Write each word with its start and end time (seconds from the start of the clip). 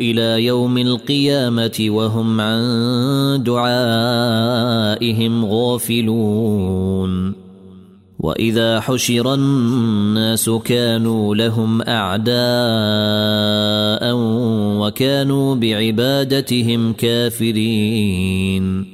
إلى 0.00 0.44
يوم 0.44 0.78
القيامة 0.78 1.86
وهم 1.88 2.40
عن 2.40 3.42
دعائهم 3.46 5.44
غافلون. 5.44 7.34
وإذا 8.18 8.80
حشر 8.80 9.34
الناس 9.34 10.50
كانوا 10.50 11.34
لهم 11.34 11.82
أعداء 11.82 12.34
وكانوا 14.80 15.54
بعبادتهم 15.54 16.92
كافرين. 16.92 18.93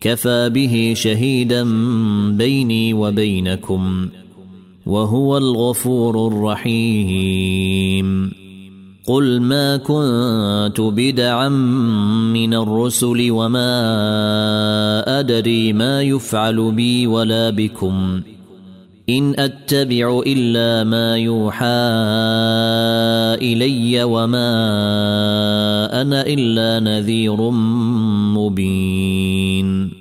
كفى 0.00 0.50
به 0.50 0.92
شهيدا 0.96 1.64
بيني 2.30 2.94
وبينكم 2.94 4.08
وهو 4.86 5.36
الغفور 5.36 6.26
الرحيم. 6.26 8.08
قل 9.06 9.40
ما 9.40 9.76
كنت 9.76 10.80
بدعا 10.80 11.48
من 12.32 12.54
الرسل 12.54 13.30
وما 13.30 13.70
أدري 15.20 15.72
ما 15.72 16.02
يفعل 16.02 16.72
بي 16.72 17.06
ولا 17.06 17.50
بكم. 17.50 18.20
إن 19.10 19.34
أتبع 19.38 20.22
إلا 20.26 20.84
ما 20.84 21.16
يوحى 21.16 21.66
إلي 23.40 24.02
وما 24.04 24.50
أنا 26.02 26.26
إلا 26.26 26.80
نذير 26.80 27.50
مبين. 28.36 29.98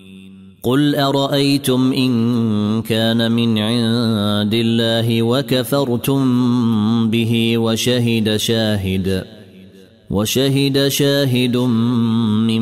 قل 0.63 0.96
أرأيتم 0.96 1.94
إن 1.94 2.12
كان 2.81 3.31
من 3.31 3.57
عند 3.57 4.53
الله 4.53 5.23
وكفرتم 5.23 6.22
به 7.09 7.57
وشهد 7.57 8.38
شاهد 8.38 9.23
وشهد 10.09 10.88
شاهد 10.88 11.57
من 12.47 12.62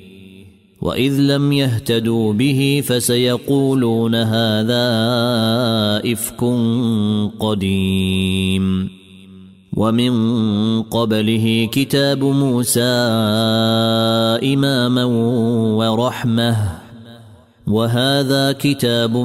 واذ 0.81 1.19
لم 1.19 1.51
يهتدوا 1.51 2.33
به 2.33 2.83
فسيقولون 2.85 4.15
هذا 4.15 4.87
افك 6.13 6.43
قديم 7.39 8.89
ومن 9.77 10.13
قبله 10.81 11.69
كتاب 11.71 12.23
موسى 12.23 12.81
اماما 14.53 15.05
ورحمه 15.75 16.57
وهذا 17.67 18.51
كتاب 18.51 19.17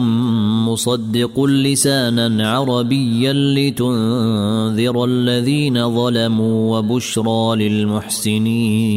مصدق 0.69 1.45
لسانا 1.45 2.51
عربيا 2.51 3.33
لتنذر 3.33 5.05
الذين 5.05 5.95
ظلموا 5.95 6.79
وبشرى 6.79 7.69
للمحسنين 7.69 8.97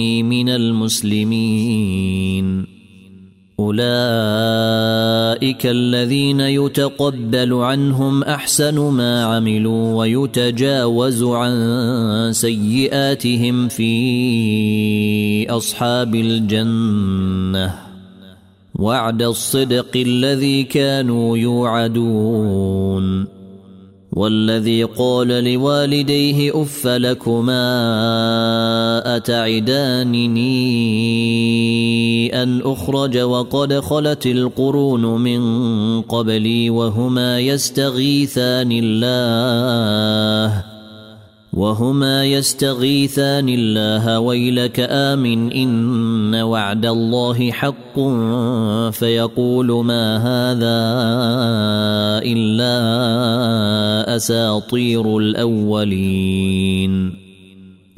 واني 0.00 0.22
من 0.22 0.48
المسلمين. 0.48 2.46
أولئك 3.60 3.82
الذين 5.66 6.40
يتقبل 6.40 7.54
عنهم 7.54 8.24
أحسن 8.24 8.78
ما 8.78 9.24
عملوا 9.24 9.94
ويتجاوز 9.94 11.22
عن 11.22 12.30
سيئاتهم 12.32 13.68
في 13.68 15.50
أصحاب 15.50 16.14
الجنة. 16.14 17.74
وعد 18.74 19.22
الصدق 19.22 19.96
الذي 19.96 20.62
كانوا 20.62 21.38
يوعدون. 21.38 23.40
والذي 24.12 24.84
قال 24.84 25.28
لوالديه 25.28 26.62
أف 26.62 26.86
لكما 26.86 27.60
أتعدانني 29.16 30.42
أن 32.42 32.60
أخرج 32.64 33.18
وقد 33.18 33.80
خلت 33.80 34.26
القرون 34.26 35.22
من 35.22 35.40
قبلي 36.02 36.70
وهما 36.70 37.40
يستغيثان 37.40 38.72
الله 38.72 40.64
وهما 41.52 42.24
يستغيثان 42.24 43.48
الله. 43.48 44.20
ويلك 44.20 44.80
آمن 44.90 45.52
إن 45.52 46.34
وعد 46.34 46.86
الله 46.86 47.50
حق. 47.50 48.00
فيقول 48.90 49.84
ما 49.84 50.16
هذا 50.16 50.80
إلا 52.24 54.16
أساطير 54.16 55.18
الأولين. 55.18 57.19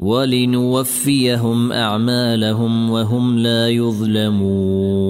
ولنوفيهم 0.00 1.72
أعمالهم 1.72 2.90
وهم 2.90 3.38
لا 3.38 3.68
يظلمون. 3.68 5.00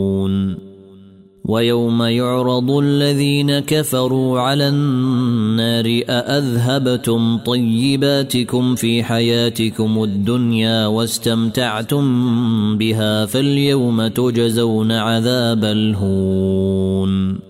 ويوم 1.45 2.03
يعرض 2.03 2.71
الذين 2.71 3.59
كفروا 3.59 4.41
على 4.41 4.69
النار 4.69 6.03
أأذهبتم 6.09 7.39
طيباتكم 7.39 8.75
في 8.75 9.03
حياتكم 9.03 10.03
الدنيا 10.05 10.87
واستمتعتم 10.87 12.05
بها 12.79 13.27
فاليوم 13.27 14.07
تجزون 14.07 14.93
عذاب 14.93 15.65
الهون. 15.65 17.50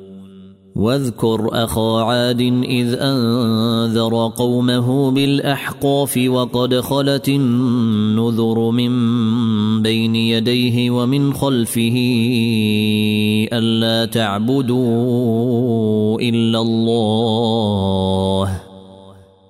واذكر 0.75 1.49
أخا 1.63 2.01
عاد 2.01 2.41
إذ 2.63 2.95
أنذر 2.99 4.31
قومه 4.35 5.11
بالأحقاف 5.11 6.19
وقد 6.27 6.79
خلت 6.79 7.29
النذر 7.29 8.71
من 8.71 8.91
بين 9.81 10.15
يديه 10.15 10.91
ومن 10.91 11.33
خلفه 11.33 11.97
ألا 13.53 14.05
تعبدوا 14.05 14.81
إلا 16.21 16.61
الله 16.61 17.51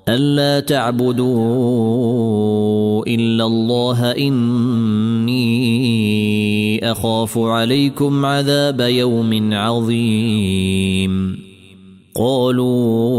ألا 0.09 0.59
تعبدوا 0.59 1.21
إلا 3.07 3.45
الله 3.45 4.11
إني 4.11 5.41
أخاف 6.91 7.37
عليكم 7.37 8.25
عذاب 8.25 8.79
يوم 8.81 9.53
عظيم. 9.53 11.41
قالوا 12.15 13.13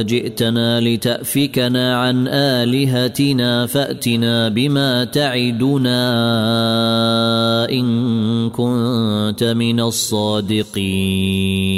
أجئتنا 0.00 0.80
لتأفكنا 0.80 1.96
عن 1.96 2.28
آلهتنا 2.28 3.66
فأتنا 3.66 4.48
بما 4.48 5.04
تعدنا 5.04 6.00
إن 7.70 8.50
كنت 8.50 9.44
من 9.44 9.80
الصادقين. 9.80 11.77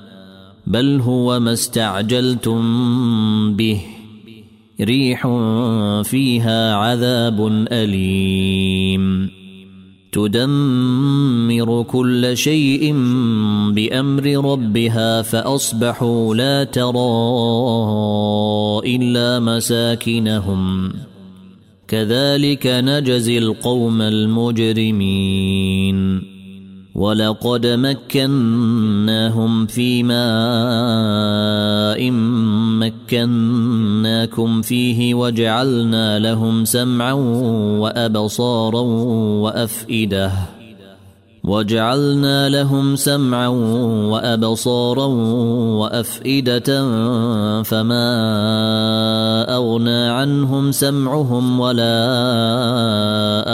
بل 0.67 0.99
هو 0.99 1.39
ما 1.39 1.53
استعجلتم 1.53 2.61
به. 3.55 3.81
ريح 4.81 5.27
فيها 6.03 6.75
عذاب 6.75 7.67
أليم. 7.71 9.29
تدمر 10.11 11.83
كل 11.83 12.37
شيء 12.37 12.93
بأمر 13.71 14.51
ربها 14.51 15.21
فأصبحوا 15.21 16.35
لا 16.35 16.63
ترى 16.63 17.11
إلا 18.95 19.39
مساكنهم. 19.39 20.93
كذلك 21.87 22.67
نجزي 22.67 23.37
القوم 23.37 24.01
المجرمين. 24.01 26.30
ولقد 26.95 27.67
مكناهم 27.67 29.65
في 29.67 30.03
ماء 30.03 30.21
مكناكم 32.79 34.61
فيه 34.61 35.13
وجعلنا 35.13 36.19
لهم 36.19 36.65
سمعا 36.65 37.13
وأبصارا 37.79 38.81
وأفئدة. 39.41 40.60
وجعلنا 41.43 42.49
لهم 42.49 42.95
سمعا 42.95 43.47
وأبصارا 44.13 45.05
وأفئدة 45.81 46.69
فما 47.63 48.05
أغنى 49.55 50.07
عنهم 50.09 50.71
سمعهم 50.71 51.59
ولا 51.59 51.97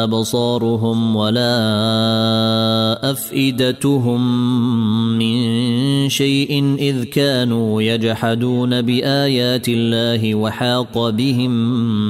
أبصارهم 0.04 1.16
ولا 1.16 1.58
أفئدتهم 3.12 4.22
من 5.18 5.38
شيء 6.10 6.76
إذ 6.80 7.04
كانوا 7.04 7.82
يجحدون 7.82 8.82
بآيات 8.82 9.70
الله 9.70 10.36
وحاق 10.36 11.10
بهم 11.10 11.52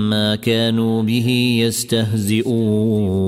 ما 0.10 0.36
كانوا 0.36 1.04
به 1.04 1.60
يستهزئون. 1.62 3.28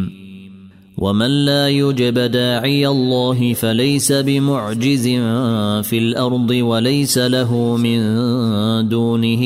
ومن 1.01 1.45
لا 1.45 1.69
يجب 1.69 2.19
داعي 2.19 2.87
الله 2.87 3.53
فليس 3.53 4.11
بمعجز 4.11 5.07
في 5.81 5.97
الأرض 5.97 6.49
وليس 6.51 7.17
له 7.17 7.77
من 7.77 7.99
دونه 8.89 9.43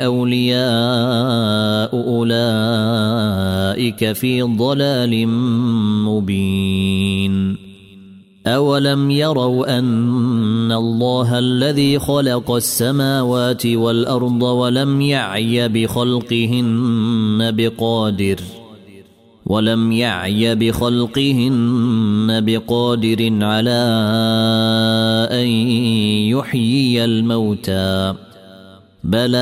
اولياء 0.00 1.90
اولئك 2.06 3.02
في 4.12 4.42
ضلال 4.42 5.28
مبين 6.06 7.56
اولم 8.46 9.10
يروا 9.10 9.78
ان 9.78 10.72
الله 10.72 11.38
الذي 11.38 11.98
خلق 11.98 12.50
السماوات 12.50 13.66
والارض 13.66 14.42
ولم 14.42 15.00
يعي 15.00 15.68
بخلقهن 15.68 17.50
بقادر 17.56 18.40
ولم 19.46 19.92
يعي 19.92 20.54
بخلقهن 20.54 22.44
بقادر 22.46 23.44
على 23.44 23.80
أن 25.32 25.46
يحيي 26.28 27.04
الموتى. 27.04 28.14
بلى 29.04 29.38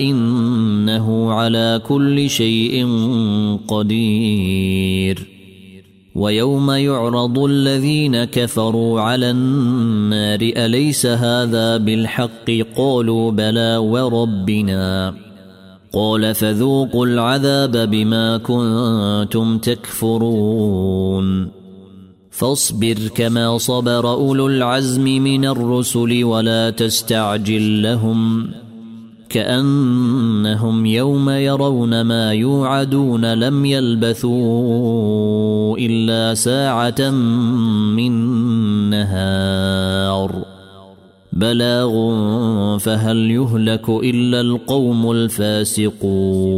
إنه 0.00 1.32
على 1.32 1.80
كل 1.88 2.30
شيء 2.30 2.88
قدير. 3.68 5.26
ويوم 6.14 6.70
يعرض 6.70 7.38
الذين 7.38 8.24
كفروا 8.24 9.00
على 9.00 9.30
النار 9.30 10.40
أليس 10.40 11.06
هذا 11.06 11.76
بالحق؟ 11.76 12.50
قالوا 12.76 13.30
بلى 13.30 13.76
وربنا. 13.76 15.14
قال 15.92 16.34
فذوقوا 16.34 17.06
العذاب 17.06 17.90
بما 17.90 18.36
كنتم 18.36 19.58
تكفرون. 19.58 21.48
فاصبر 22.30 22.96
كما 23.14 23.58
صبر 23.58 24.12
أولو 24.12 24.46
العزم 24.46 25.04
من 25.04 25.44
الرسل 25.44 26.24
ولا 26.24 26.70
تستعجل 26.70 27.82
لهم 27.82 28.50
كأنهم 29.28 30.86
يوم 30.86 31.30
يرون 31.30 32.00
ما 32.00 32.32
يوعدون 32.32 33.34
لم 33.34 33.64
يلبثوا 33.64 34.30
إلا 35.78 36.34
ساعة 36.34 37.10
من 37.96 38.12
نهار. 38.90 40.49
بلاغ 41.40 41.92
فهل 42.78 43.30
يهلك 43.30 43.88
إلا 43.88 44.40
القوم 44.40 45.10
الفاسقون 45.10 46.50